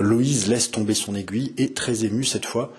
Loïse 0.00 0.48
laisse 0.48 0.70
tomber 0.70 0.94
son 0.94 1.14
aiguille 1.14 1.52
et, 1.56 1.72
très 1.72 2.04
émue 2.04 2.24
cette 2.24 2.46
fois, 2.46 2.72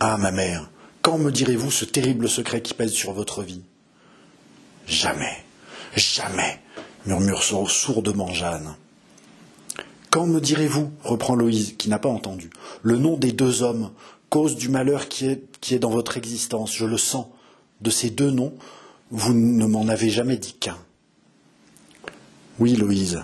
ah, 0.00 0.16
ma 0.16 0.32
mère, 0.32 0.68
quand 1.02 1.18
me 1.18 1.30
direz-vous 1.30 1.70
ce 1.70 1.84
terrible 1.84 2.28
secret 2.28 2.62
qui 2.62 2.74
pèse 2.74 2.92
sur 2.92 3.12
votre 3.12 3.42
vie? 3.42 3.62
Jamais, 4.86 5.44
jamais, 5.94 6.60
murmure 7.06 7.42
sourdement 7.42 8.32
Jeanne. 8.32 8.74
Quand 10.10 10.26
me 10.26 10.40
direz-vous, 10.40 10.90
reprend 11.04 11.36
Loïse, 11.36 11.76
qui 11.76 11.88
n'a 11.88 11.98
pas 11.98 12.08
entendu, 12.08 12.50
le 12.82 12.96
nom 12.96 13.16
des 13.16 13.32
deux 13.32 13.62
hommes, 13.62 13.90
cause 14.30 14.56
du 14.56 14.68
malheur 14.68 15.08
qui 15.08 15.26
est, 15.26 15.42
qui 15.60 15.74
est 15.74 15.78
dans 15.78 15.90
votre 15.90 16.16
existence, 16.16 16.74
je 16.74 16.86
le 16.86 16.98
sens. 16.98 17.26
De 17.80 17.90
ces 17.90 18.10
deux 18.10 18.30
noms, 18.30 18.54
vous 19.10 19.32
ne 19.32 19.66
m'en 19.66 19.86
avez 19.86 20.10
jamais 20.10 20.36
dit 20.36 20.54
qu'un. 20.54 20.78
Oui, 22.58 22.74
Loïse, 22.74 23.22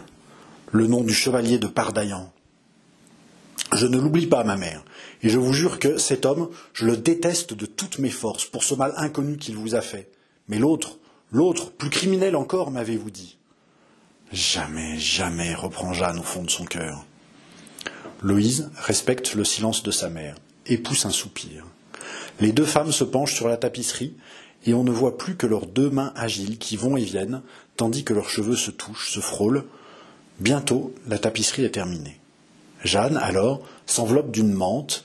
le 0.74 0.88
nom 0.88 1.02
du 1.04 1.14
chevalier 1.14 1.58
de 1.58 1.68
Pardaillan. 1.68 2.32
Je 3.76 3.86
ne 3.86 3.96
l'oublie 3.96 4.26
pas, 4.26 4.42
ma 4.42 4.56
mère, 4.56 4.84
et 5.22 5.28
je 5.28 5.38
vous 5.38 5.52
jure 5.52 5.78
que 5.78 5.98
cet 5.98 6.26
homme, 6.26 6.50
je 6.72 6.84
le 6.84 6.96
déteste 6.96 7.54
de 7.54 7.64
toutes 7.64 8.00
mes 8.00 8.10
forces 8.10 8.44
pour 8.44 8.64
ce 8.64 8.74
mal 8.74 8.92
inconnu 8.96 9.36
qu'il 9.36 9.54
vous 9.54 9.76
a 9.76 9.80
fait. 9.80 10.10
Mais 10.48 10.58
l'autre, 10.58 10.98
l'autre, 11.30 11.70
plus 11.70 11.90
criminel 11.90 12.34
encore, 12.34 12.72
m'avez-vous 12.72 13.12
dit. 13.12 13.38
Jamais, 14.32 14.98
jamais, 14.98 15.54
reprend 15.54 15.92
Jeanne 15.92 16.18
au 16.18 16.24
fond 16.24 16.42
de 16.42 16.50
son 16.50 16.64
cœur. 16.64 17.06
Loïse 18.20 18.68
respecte 18.74 19.36
le 19.36 19.44
silence 19.44 19.84
de 19.84 19.92
sa 19.92 20.10
mère 20.10 20.34
et 20.66 20.76
pousse 20.76 21.06
un 21.06 21.10
soupir. 21.10 21.64
Les 22.40 22.50
deux 22.50 22.66
femmes 22.66 22.90
se 22.90 23.04
penchent 23.04 23.36
sur 23.36 23.46
la 23.46 23.58
tapisserie 23.58 24.16
et 24.66 24.74
on 24.74 24.82
ne 24.82 24.90
voit 24.90 25.18
plus 25.18 25.36
que 25.36 25.46
leurs 25.46 25.66
deux 25.66 25.90
mains 25.90 26.12
agiles 26.16 26.58
qui 26.58 26.76
vont 26.76 26.96
et 26.96 27.04
viennent, 27.04 27.42
tandis 27.76 28.02
que 28.02 28.12
leurs 28.12 28.28
cheveux 28.28 28.56
se 28.56 28.72
touchent, 28.72 29.12
se 29.12 29.20
frôlent. 29.20 29.64
Bientôt, 30.40 30.94
la 31.06 31.18
tapisserie 31.18 31.64
est 31.64 31.70
terminée. 31.70 32.18
Jeanne, 32.82 33.16
alors, 33.16 33.62
s'enveloppe 33.86 34.30
d'une 34.30 34.52
mante 34.52 35.04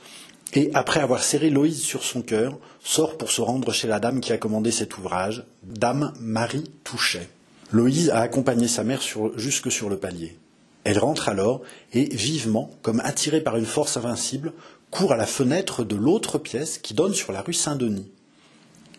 et, 0.53 0.71
après 0.73 0.99
avoir 0.99 1.23
serré 1.23 1.49
Loïse 1.49 1.81
sur 1.81 2.03
son 2.03 2.21
cœur, 2.21 2.57
sort 2.83 3.17
pour 3.17 3.31
se 3.31 3.41
rendre 3.41 3.71
chez 3.71 3.87
la 3.87 3.99
dame 3.99 4.19
qui 4.19 4.33
a 4.33 4.37
commandé 4.37 4.71
cet 4.71 4.97
ouvrage, 4.97 5.45
Dame 5.63 6.13
Marie 6.19 6.71
Touchet. 6.83 7.29
Loïse 7.71 8.09
a 8.09 8.21
accompagné 8.21 8.67
sa 8.67 8.83
mère 8.83 9.01
jusque 9.35 9.71
sur 9.71 9.89
le 9.89 9.97
palier. 9.97 10.37
Elle 10.83 10.97
rentre 10.97 11.29
alors 11.29 11.61
et, 11.93 12.05
vivement, 12.05 12.71
comme 12.81 13.01
attirée 13.01 13.41
par 13.41 13.57
une 13.57 13.65
force 13.65 13.97
invincible, 13.97 14.53
court 14.89 15.13
à 15.13 15.17
la 15.17 15.27
fenêtre 15.27 15.83
de 15.83 15.95
l'autre 15.95 16.39
pièce 16.39 16.79
qui 16.79 16.95
donne 16.95 17.13
sur 17.13 17.31
la 17.31 17.41
rue 17.41 17.53
Saint-Denis. 17.53 18.09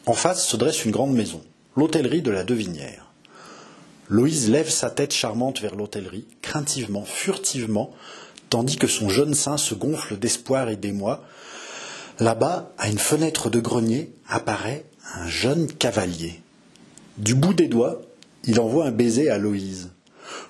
En 0.06 0.12
face 0.12 0.46
se 0.46 0.56
dresse 0.56 0.84
une 0.84 0.92
grande 0.92 1.12
maison, 1.12 1.42
l'hôtellerie 1.76 2.22
de 2.22 2.30
la 2.30 2.44
Devinière. 2.44 3.09
Loïse 4.10 4.50
lève 4.50 4.68
sa 4.68 4.90
tête 4.90 5.14
charmante 5.14 5.60
vers 5.60 5.76
l'hôtellerie, 5.76 6.26
craintivement, 6.42 7.04
furtivement, 7.04 7.94
tandis 8.50 8.76
que 8.76 8.88
son 8.88 9.08
jeune 9.08 9.34
sein 9.34 9.56
se 9.56 9.72
gonfle 9.72 10.18
d'espoir 10.18 10.68
et 10.68 10.74
d'émoi. 10.74 11.24
Là-bas, 12.18 12.72
à 12.76 12.88
une 12.88 12.98
fenêtre 12.98 13.50
de 13.50 13.60
grenier, 13.60 14.12
apparaît 14.28 14.84
un 15.14 15.28
jeune 15.28 15.68
cavalier. 15.72 16.42
Du 17.18 17.36
bout 17.36 17.54
des 17.54 17.68
doigts, 17.68 18.02
il 18.42 18.58
envoie 18.58 18.86
un 18.86 18.90
baiser 18.90 19.30
à 19.30 19.38
Loïse. 19.38 19.90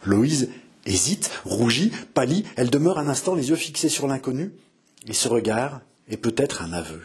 Loïse 0.07 0.49
hésite, 0.87 1.31
rougit, 1.45 1.93
pâlit, 2.15 2.45
elle 2.57 2.71
demeure 2.71 2.99
un 2.99 3.09
instant 3.09 3.35
les 3.35 3.51
yeux 3.51 3.57
fixés 3.57 3.91
sur 3.91 4.07
l'inconnu, 4.07 4.53
et 5.07 5.13
ce 5.13 5.29
regard 5.29 5.83
est 6.09 6.17
peut-être 6.17 6.63
un 6.63 6.73
aveu. 6.73 7.03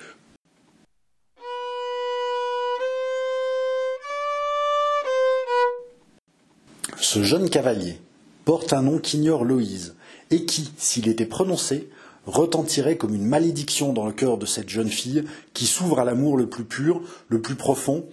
Ce 6.98 7.24
jeune 7.24 7.50
cavalier 7.50 8.00
porte 8.46 8.74
un 8.74 8.82
nom 8.82 9.00
qu'ignore 9.00 9.44
Loïse, 9.44 9.96
et 10.32 10.46
qui, 10.46 10.72
s'il 10.78 11.08
était 11.08 11.25
prononcé, 11.25 11.90
retentirait 12.25 12.98
comme 12.98 13.14
une 13.14 13.25
malédiction 13.25 13.94
dans 13.94 14.06
le 14.06 14.12
cœur 14.12 14.38
de 14.38 14.46
cette 14.46 14.70
jeune 14.70 14.90
fille 14.90 15.24
qui 15.54 15.66
s'ouvre 15.66 16.00
à 16.00 16.06
l'amour 16.06 16.38
le 16.38 16.48
plus 16.48 16.64
pur, 16.64 17.02
le 17.28 17.42
plus 17.42 17.56
profond, 17.56 18.06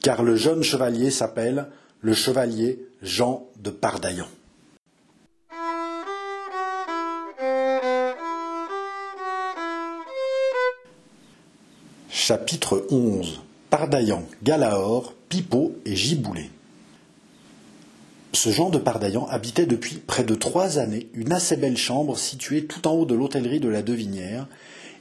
car 0.00 0.22
le 0.22 0.36
jeune 0.36 0.62
chevalier 0.62 1.10
s'appelle 1.10 1.66
le 2.00 2.14
chevalier 2.14 2.84
Jean 3.02 3.46
de 3.62 3.70
Pardaillan. 3.70 4.26
Chapitre 12.08 12.86
11 12.90 13.40
Pardaillan, 13.70 14.24
Galaor, 14.42 15.12
Pipeau 15.28 15.76
et 15.84 15.94
Giboulet. 15.94 16.50
Ce 18.36 18.50
Jean 18.50 18.68
de 18.68 18.76
Pardaillan 18.76 19.26
habitait 19.30 19.64
depuis 19.64 19.96
près 19.96 20.22
de 20.22 20.34
trois 20.34 20.78
années 20.78 21.08
une 21.14 21.32
assez 21.32 21.56
belle 21.56 21.78
chambre 21.78 22.18
située 22.18 22.66
tout 22.66 22.86
en 22.86 22.92
haut 22.92 23.06
de 23.06 23.14
l'hôtellerie 23.14 23.60
de 23.60 23.68
la 23.70 23.80
Devinière 23.80 24.46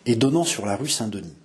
et 0.06 0.16
donnant 0.16 0.46
sur 0.46 0.66
la 0.66 0.78
rue 0.78 0.88
Saint-Denis. 0.88 1.36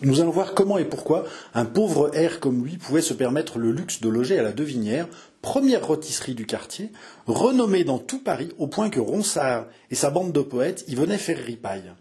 Nous 0.00 0.22
allons 0.22 0.30
voir 0.30 0.54
comment 0.54 0.78
et 0.78 0.86
pourquoi 0.86 1.24
un 1.52 1.66
pauvre 1.66 2.16
air 2.16 2.40
comme 2.40 2.64
lui 2.64 2.78
pouvait 2.78 3.02
se 3.02 3.12
permettre 3.12 3.58
le 3.58 3.72
luxe 3.72 4.00
de 4.00 4.08
loger 4.08 4.38
à 4.38 4.42
la 4.42 4.52
Devinière, 4.52 5.06
première 5.42 5.86
rôtisserie 5.86 6.34
du 6.34 6.46
quartier, 6.46 6.90
renommée 7.26 7.84
dans 7.84 7.98
tout 7.98 8.20
Paris 8.20 8.48
au 8.56 8.66
point 8.66 8.88
que 8.88 8.98
Ronsard 8.98 9.66
et 9.90 9.94
sa 9.94 10.08
bande 10.08 10.32
de 10.32 10.40
poètes 10.40 10.86
y 10.88 10.94
venaient 10.94 11.18
faire 11.18 11.44
ripaille. 11.44 11.92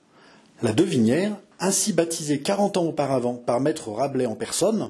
La 0.61 0.71
Devinière, 0.71 1.35
ainsi 1.59 1.91
baptisée 1.91 2.39
quarante 2.39 2.77
ans 2.77 2.85
auparavant 2.85 3.33
par 3.33 3.59
maître 3.59 3.91
Rabelais 3.91 4.25
en 4.25 4.35
personne, 4.35 4.89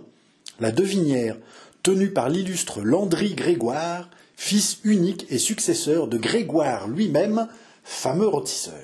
la 0.62 0.72
Devinière, 0.72 1.38
tenu 1.84 2.12
par 2.12 2.30
l'illustre 2.30 2.82
Landry 2.82 3.34
Grégoire, 3.34 4.10
fils 4.38 4.80
unique 4.84 5.26
et 5.30 5.40
successeur 5.40 6.08
de 6.08 6.18
Grégoire 6.18 6.88
lui-même, 6.88 7.48
fameux 7.84 8.28
rôtisseur. 8.28 8.76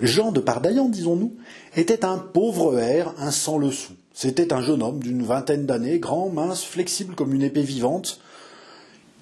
Jean 0.00 0.32
de 0.32 0.40
Pardaillan, 0.40 0.88
disons-nous, 0.88 1.34
était 1.76 2.04
un 2.04 2.16
pauvre 2.16 2.78
air, 2.78 3.12
un 3.18 3.30
sans 3.30 3.58
le 3.58 3.70
sou. 3.70 3.92
C'était 4.14 4.52
un 4.52 4.62
jeune 4.62 4.82
homme 4.82 5.00
d'une 5.00 5.22
vingtaine 5.22 5.66
d'années, 5.66 5.98
grand, 5.98 6.30
mince, 6.30 6.64
flexible 6.64 7.14
comme 7.14 7.34
une 7.34 7.42
épée 7.42 7.62
vivante. 7.62 8.20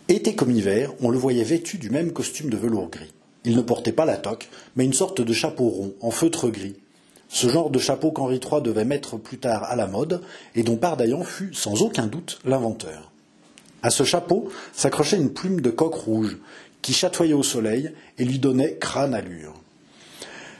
Été 0.08 0.34
comme 0.34 0.50
hiver, 0.50 0.92
on 1.00 1.10
le 1.10 1.18
voyait 1.18 1.44
vêtu 1.44 1.78
du 1.78 1.90
même 1.90 2.12
costume 2.12 2.50
de 2.50 2.56
velours 2.56 2.90
gris. 2.90 3.12
Il 3.44 3.56
ne 3.56 3.62
portait 3.62 3.92
pas 3.92 4.04
la 4.04 4.16
toque, 4.16 4.48
mais 4.76 4.84
une 4.84 4.92
sorte 4.92 5.20
de 5.20 5.32
chapeau 5.32 5.68
rond, 5.68 5.94
en 6.00 6.10
feutre 6.10 6.48
gris, 6.48 6.76
ce 7.28 7.48
genre 7.48 7.70
de 7.70 7.78
chapeau 7.78 8.10
qu'Henri 8.10 8.40
III 8.40 8.62
devait 8.62 8.84
mettre 8.84 9.16
plus 9.16 9.38
tard 9.38 9.64
à 9.64 9.76
la 9.76 9.86
mode, 9.86 10.22
et 10.54 10.62
dont 10.62 10.76
Pardaillan 10.76 11.24
fut 11.24 11.52
sans 11.54 11.82
aucun 11.82 12.06
doute 12.06 12.38
l'inventeur. 12.44 13.10
À 13.82 13.90
ce 13.90 14.02
chapeau 14.02 14.50
s'accrochait 14.72 15.18
une 15.18 15.32
plume 15.32 15.60
de 15.60 15.70
coq 15.70 15.94
rouge, 15.94 16.38
qui 16.82 16.92
chatoyait 16.92 17.34
au 17.34 17.42
soleil 17.42 17.92
et 18.18 18.24
lui 18.24 18.38
donnait 18.38 18.76
crâne 18.76 19.14
allure. 19.14 19.54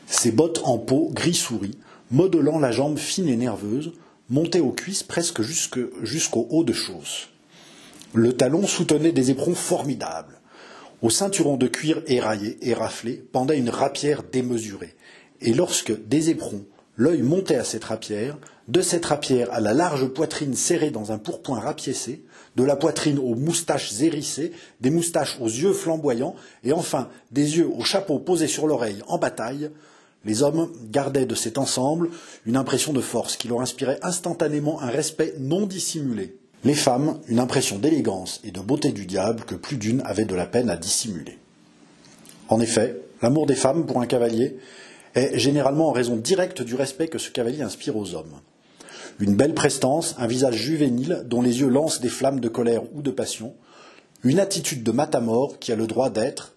Ses 0.06 0.32
bottes 0.32 0.60
en 0.64 0.78
peau 0.78 1.10
gris 1.12 1.34
souris, 1.34 1.78
modelant 2.10 2.58
la 2.58 2.72
jambe 2.72 2.98
fine 2.98 3.28
et 3.28 3.36
nerveuse, 3.36 3.92
montaient 4.30 4.60
aux 4.60 4.72
cuisses 4.72 5.02
presque 5.02 5.42
jusqu'au 5.42 6.46
haut 6.50 6.64
de 6.64 6.72
chausse. 6.72 7.28
Le 8.14 8.32
talon 8.32 8.66
soutenait 8.66 9.12
des 9.12 9.30
éperons 9.30 9.54
formidables. 9.54 10.40
Au 11.02 11.10
ceinturon 11.10 11.56
de 11.56 11.66
cuir 11.66 12.02
éraillé 12.06 12.58
et 12.62 12.74
raflé 12.74 13.22
pendait 13.32 13.58
une 13.58 13.70
rapière 13.70 14.22
démesurée. 14.22 14.94
Et 15.40 15.54
lorsque, 15.54 15.92
des 16.08 16.30
éperons, 16.30 16.64
l'œil 16.96 17.22
montait 17.22 17.56
à 17.56 17.64
cette 17.64 17.84
rapière, 17.84 18.36
de 18.66 18.82
cette 18.82 19.06
rapière 19.06 19.52
à 19.52 19.60
la 19.60 19.72
large 19.72 20.06
poitrine 20.08 20.54
serrée 20.54 20.90
dans 20.90 21.12
un 21.12 21.18
pourpoint 21.18 21.60
rapiécé, 21.60 22.22
de 22.56 22.64
la 22.64 22.76
poitrine 22.76 23.18
aux 23.18 23.34
moustaches 23.34 24.00
hérissées, 24.00 24.52
des 24.80 24.90
moustaches 24.90 25.38
aux 25.40 25.46
yeux 25.46 25.72
flamboyants, 25.72 26.34
et 26.64 26.72
enfin 26.72 27.08
des 27.30 27.58
yeux 27.58 27.68
au 27.68 27.82
chapeau 27.82 28.18
posé 28.18 28.46
sur 28.46 28.66
l'oreille 28.66 29.02
en 29.06 29.18
bataille, 29.18 29.70
les 30.24 30.42
hommes 30.42 30.70
gardaient 30.90 31.24
de 31.24 31.34
cet 31.34 31.56
ensemble 31.56 32.10
une 32.44 32.56
impression 32.56 32.92
de 32.92 33.00
force 33.00 33.36
qui 33.36 33.48
leur 33.48 33.60
inspirait 33.60 34.00
instantanément 34.02 34.82
un 34.82 34.90
respect 34.90 35.34
non 35.38 35.66
dissimulé. 35.66 36.36
Les 36.64 36.74
femmes, 36.74 37.20
une 37.28 37.38
impression 37.38 37.78
d'élégance 37.78 38.40
et 38.42 38.50
de 38.50 38.60
beauté 38.60 38.90
du 38.90 39.06
diable 39.06 39.44
que 39.44 39.54
plus 39.54 39.76
d'une 39.76 40.02
avait 40.02 40.24
de 40.24 40.34
la 40.34 40.46
peine 40.46 40.70
à 40.70 40.76
dissimuler. 40.76 41.38
En 42.48 42.60
effet, 42.60 43.00
l'amour 43.22 43.46
des 43.46 43.54
femmes 43.54 43.86
pour 43.86 44.00
un 44.00 44.06
cavalier 44.06 44.56
est 45.18 45.38
généralement 45.38 45.88
en 45.88 45.92
raison 45.92 46.16
directe 46.16 46.62
du 46.62 46.74
respect 46.74 47.08
que 47.08 47.18
ce 47.18 47.30
cavalier 47.30 47.62
inspire 47.62 47.96
aux 47.96 48.14
hommes. 48.14 48.40
Une 49.20 49.34
belle 49.34 49.54
prestance, 49.54 50.14
un 50.18 50.26
visage 50.26 50.54
juvénile 50.54 51.24
dont 51.26 51.42
les 51.42 51.60
yeux 51.60 51.68
lancent 51.68 52.00
des 52.00 52.08
flammes 52.08 52.40
de 52.40 52.48
colère 52.48 52.82
ou 52.94 53.02
de 53.02 53.10
passion, 53.10 53.54
une 54.24 54.40
attitude 54.40 54.82
de 54.82 54.92
matamor 54.92 55.58
qui 55.58 55.72
a 55.72 55.76
le 55.76 55.86
droit 55.86 56.10
d'être, 56.10 56.54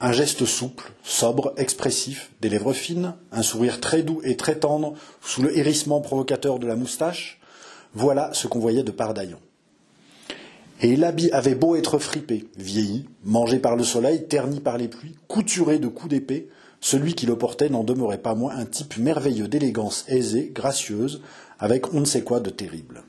un 0.00 0.12
geste 0.12 0.44
souple, 0.44 0.92
sobre, 1.02 1.54
expressif, 1.56 2.30
des 2.40 2.48
lèvres 2.48 2.74
fines, 2.74 3.14
un 3.32 3.42
sourire 3.42 3.80
très 3.80 4.02
doux 4.02 4.20
et 4.24 4.36
très 4.36 4.56
tendre 4.56 4.94
sous 5.22 5.42
le 5.42 5.56
hérissement 5.56 6.00
provocateur 6.00 6.58
de 6.58 6.66
la 6.66 6.76
moustache, 6.76 7.40
voilà 7.94 8.30
ce 8.34 8.46
qu'on 8.46 8.58
voyait 8.58 8.82
de 8.82 8.90
Pardaillon. 8.90 9.38
Et 10.82 10.96
l'habit 10.96 11.30
avait 11.30 11.54
beau 11.54 11.76
être 11.76 11.98
fripé, 11.98 12.44
vieilli, 12.58 13.06
mangé 13.24 13.58
par 13.58 13.76
le 13.76 13.84
soleil, 13.84 14.26
terni 14.26 14.60
par 14.60 14.76
les 14.76 14.88
pluies, 14.88 15.16
couturé 15.28 15.78
de 15.78 15.88
coups 15.88 16.10
d'épée, 16.10 16.48
celui 16.86 17.14
qui 17.14 17.26
le 17.26 17.36
portait 17.36 17.68
n'en 17.68 17.82
demeurait 17.82 18.22
pas 18.22 18.36
moins 18.36 18.54
un 18.54 18.64
type 18.64 18.96
merveilleux 18.98 19.48
d'élégance 19.48 20.04
aisée, 20.06 20.52
gracieuse, 20.54 21.20
avec 21.58 21.92
on 21.92 21.98
ne 21.98 22.04
sait 22.04 22.22
quoi 22.22 22.38
de 22.38 22.48
terrible. 22.48 23.02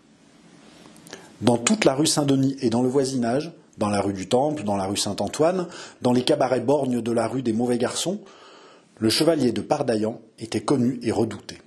Dans 1.41 1.57
toute 1.57 1.85
la 1.85 1.93
rue 1.93 2.07
Saint-Denis 2.07 2.57
et 2.61 2.71
dans 2.71 2.81
le 2.81 2.89
voisinage, 2.89 3.51
dans 3.77 3.89
la 3.89 4.01
rue 4.01 4.13
du 4.13 4.27
Temple, 4.27 4.63
dans 4.63 4.77
la 4.77 4.87
rue 4.87 4.97
Saint-Antoine, 4.97 5.67
dans 6.01 6.11
les 6.11 6.23
cabarets 6.23 6.59
borgnes 6.59 7.01
de 7.01 7.11
la 7.11 7.27
rue 7.27 7.43
des 7.43 7.53
mauvais 7.53 7.77
garçons, 7.77 8.19
le 8.97 9.11
chevalier 9.11 9.51
de 9.51 9.61
Pardaillan 9.61 10.21
était 10.39 10.61
connu 10.61 10.99
et 11.03 11.11
redouté. 11.11 11.59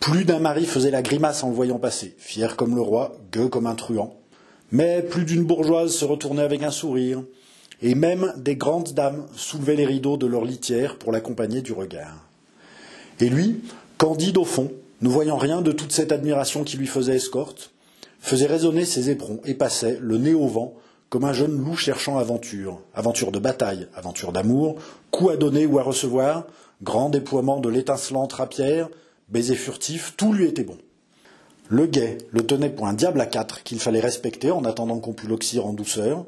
Plus 0.00 0.24
d'un 0.24 0.38
mari 0.38 0.64
faisait 0.64 0.90
la 0.90 1.02
grimace 1.02 1.44
en 1.44 1.50
le 1.50 1.54
voyant 1.54 1.78
passer, 1.78 2.14
fier 2.16 2.56
comme 2.56 2.74
le 2.74 2.80
roi, 2.80 3.18
gueux 3.32 3.48
comme 3.48 3.66
un 3.66 3.74
truand. 3.74 4.16
Mais 4.72 5.02
plus 5.02 5.26
d'une 5.26 5.44
bourgeoise 5.44 5.92
se 5.94 6.06
retournait 6.06 6.40
avec 6.40 6.62
un 6.62 6.70
sourire, 6.70 7.22
et 7.84 7.94
même 7.94 8.32
des 8.38 8.56
grandes 8.56 8.94
dames 8.94 9.26
soulevaient 9.36 9.76
les 9.76 9.84
rideaux 9.84 10.16
de 10.16 10.26
leur 10.26 10.46
litière 10.46 10.96
pour 10.96 11.12
l'accompagner 11.12 11.60
du 11.60 11.74
regard. 11.74 12.26
Et 13.20 13.28
lui, 13.28 13.60
candide 13.98 14.38
au 14.38 14.44
fond, 14.46 14.72
ne 15.02 15.08
voyant 15.10 15.36
rien 15.36 15.60
de 15.60 15.70
toute 15.70 15.92
cette 15.92 16.10
admiration 16.10 16.64
qui 16.64 16.78
lui 16.78 16.86
faisait 16.86 17.16
escorte, 17.16 17.72
faisait 18.20 18.46
résonner 18.46 18.86
ses 18.86 19.10
éperons 19.10 19.40
et 19.44 19.52
passait, 19.52 19.98
le 20.00 20.16
nez 20.16 20.32
au 20.32 20.48
vent, 20.48 20.72
comme 21.10 21.24
un 21.24 21.34
jeune 21.34 21.62
loup 21.62 21.76
cherchant 21.76 22.16
aventure, 22.16 22.80
aventure 22.94 23.30
de 23.30 23.38
bataille, 23.38 23.86
aventure 23.94 24.32
d'amour, 24.32 24.76
coup 25.10 25.28
à 25.28 25.36
donner 25.36 25.66
ou 25.66 25.78
à 25.78 25.82
recevoir, 25.82 26.46
grand 26.82 27.10
déploiement 27.10 27.60
de 27.60 27.68
l'étincelante 27.68 28.32
rapière, 28.32 28.88
baiser 29.28 29.56
furtif, 29.56 30.14
tout 30.16 30.32
lui 30.32 30.46
était 30.46 30.64
bon. 30.64 30.78
Le 31.68 31.86
guet 31.86 32.16
le 32.30 32.46
tenait 32.46 32.70
pour 32.70 32.86
un 32.86 32.94
diable 32.94 33.20
à 33.20 33.26
quatre 33.26 33.62
qu'il 33.62 33.78
fallait 33.78 34.00
respecter 34.00 34.50
en 34.50 34.64
attendant 34.64 35.00
qu'on 35.00 35.12
pût 35.12 35.26
l'oxyre 35.26 35.66
en 35.66 35.74
douceur. 35.74 36.24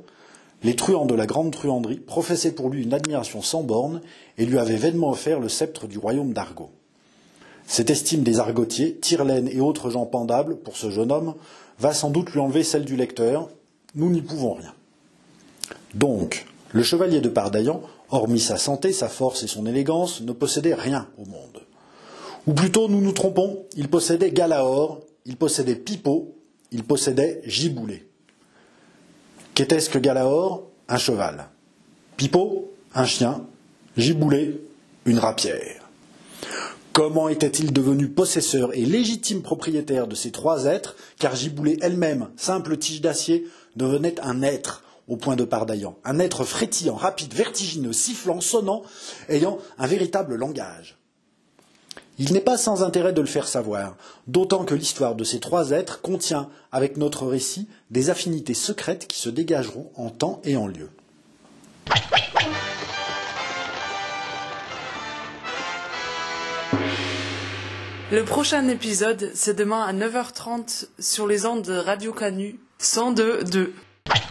Les 0.63 0.75
truands 0.75 1.07
de 1.07 1.15
la 1.15 1.27
grande 1.27 1.53
truanderie 1.53 2.01
professaient 2.01 2.55
pour 2.55 2.71
lui 2.71 2.83
une 2.83 2.95
admiration 2.95 3.43
sans 3.43 3.63
borne 3.63 4.01
et 4.39 4.47
lui 4.47 4.59
avaient 4.59 4.77
vainement 4.77 5.11
offert 5.11 5.39
le 5.39 5.49
sceptre 5.49 5.87
du 5.87 5.99
royaume 5.99 6.33
d'Argot. 6.33 6.71
Cette 7.67 7.91
estime 7.91 8.23
des 8.23 8.39
argotiers, 8.39 8.97
Tirlaine 8.97 9.49
et 9.49 9.61
autres 9.61 9.91
gens 9.91 10.07
pendables 10.07 10.57
pour 10.57 10.77
ce 10.77 10.91
jeune 10.91 11.13
homme 11.13 11.35
va 11.79 11.93
sans 11.93 12.11
doute 12.11 12.31
lui 12.31 12.41
enlever 12.41 12.63
celle 12.63 12.85
du 12.85 12.97
lecteur. 12.97 13.49
Nous 13.95 14.11
n'y 14.11 14.23
pouvons 14.23 14.55
rien. 14.55 14.73
Donc, 15.95 16.47
le 16.73 16.83
chevalier 16.83 17.21
de 17.21 17.29
Pardaillan, 17.29 17.83
hormis 18.11 18.41
sa 18.41 18.57
santé, 18.57 18.93
sa 18.93 19.09
force 19.09 19.43
et 19.43 19.49
son 19.49 19.67
élégance, 19.67 20.21
ne 20.21 20.33
possédait 20.33 20.75
rien 20.75 21.09
au 21.19 21.25
monde. 21.27 21.63
Ou 22.47 22.53
plutôt, 22.53 22.89
nous 22.89 23.01
nous 23.01 23.13
trompons, 23.13 23.65
il 23.77 23.89
possédait 23.89 24.31
Galaor, 24.31 25.01
il 25.25 25.37
possédait 25.37 25.75
Pipeau, 25.75 26.37
il 26.71 26.85
possédait 26.85 27.43
Giboulet. 27.45 28.07
Qu'était-ce 29.57 29.89
que 29.89 29.99
Galaor? 29.99 30.71
Un 30.87 30.99
cheval. 30.99 31.49
Pipeau? 32.19 32.75
Un 32.95 33.07
chien. 33.07 33.47
Giboulet 33.97 34.61
Une 35.07 35.19
rapière. 35.19 35.89
Comment 36.93 37.31
était-il 37.31 37.73
devenu 37.73 38.09
possesseur 38.09 38.75
et 38.75 38.85
légitime 38.85 39.41
propriétaire 39.41 40.09
de 40.09 40.15
ces 40.15 40.31
trois 40.31 40.67
êtres, 40.67 40.95
car 41.19 41.35
Giboulet 41.35 41.79
elle-même, 41.81 42.29
simple 42.37 42.77
tige 42.77 43.01
d'acier, 43.01 43.47
devenait 43.77 44.21
un 44.21 44.43
être 44.43 44.85
au 45.09 45.17
point 45.17 45.37
de 45.37 45.45
pardaillant, 45.45 45.97
un 46.05 46.19
être 46.19 46.45
frétillant, 46.45 46.97
rapide, 46.97 47.33
vertigineux, 47.33 47.95
sifflant, 47.95 48.43
sonnant, 48.43 48.83
ayant 49.31 49.57
un 49.79 49.87
véritable 49.87 50.35
langage. 50.35 50.99
Il 52.19 52.33
n'est 52.33 52.41
pas 52.41 52.57
sans 52.57 52.83
intérêt 52.83 53.13
de 53.13 53.21
le 53.21 53.27
faire 53.27 53.47
savoir, 53.47 53.95
d'autant 54.27 54.65
que 54.65 54.75
l'histoire 54.75 55.15
de 55.15 55.25
ces 55.25 55.39
trois 55.39 55.73
êtres 55.73 56.01
contient, 56.01 56.49
avec 56.73 56.97
notre 56.97 57.27
récit, 57.27 57.69
des 57.91 58.09
affinités 58.09 58.55
secrètes 58.55 59.07
qui 59.07 59.19
se 59.19 59.29
dégageront 59.29 59.91
en 59.97 60.09
temps 60.09 60.41
et 60.45 60.57
en 60.57 60.67
lieu. 60.67 60.89
Le 68.11 68.25
prochain 68.25 68.67
épisode, 68.69 69.31
c'est 69.35 69.55
demain 69.55 69.83
à 69.83 69.93
9h30 69.93 70.87
sur 70.99 71.27
les 71.27 71.45
ondes 71.45 71.63
de 71.63 71.77
Radio 71.77 72.13
Canu 72.13 72.59
102.2. 72.81 73.73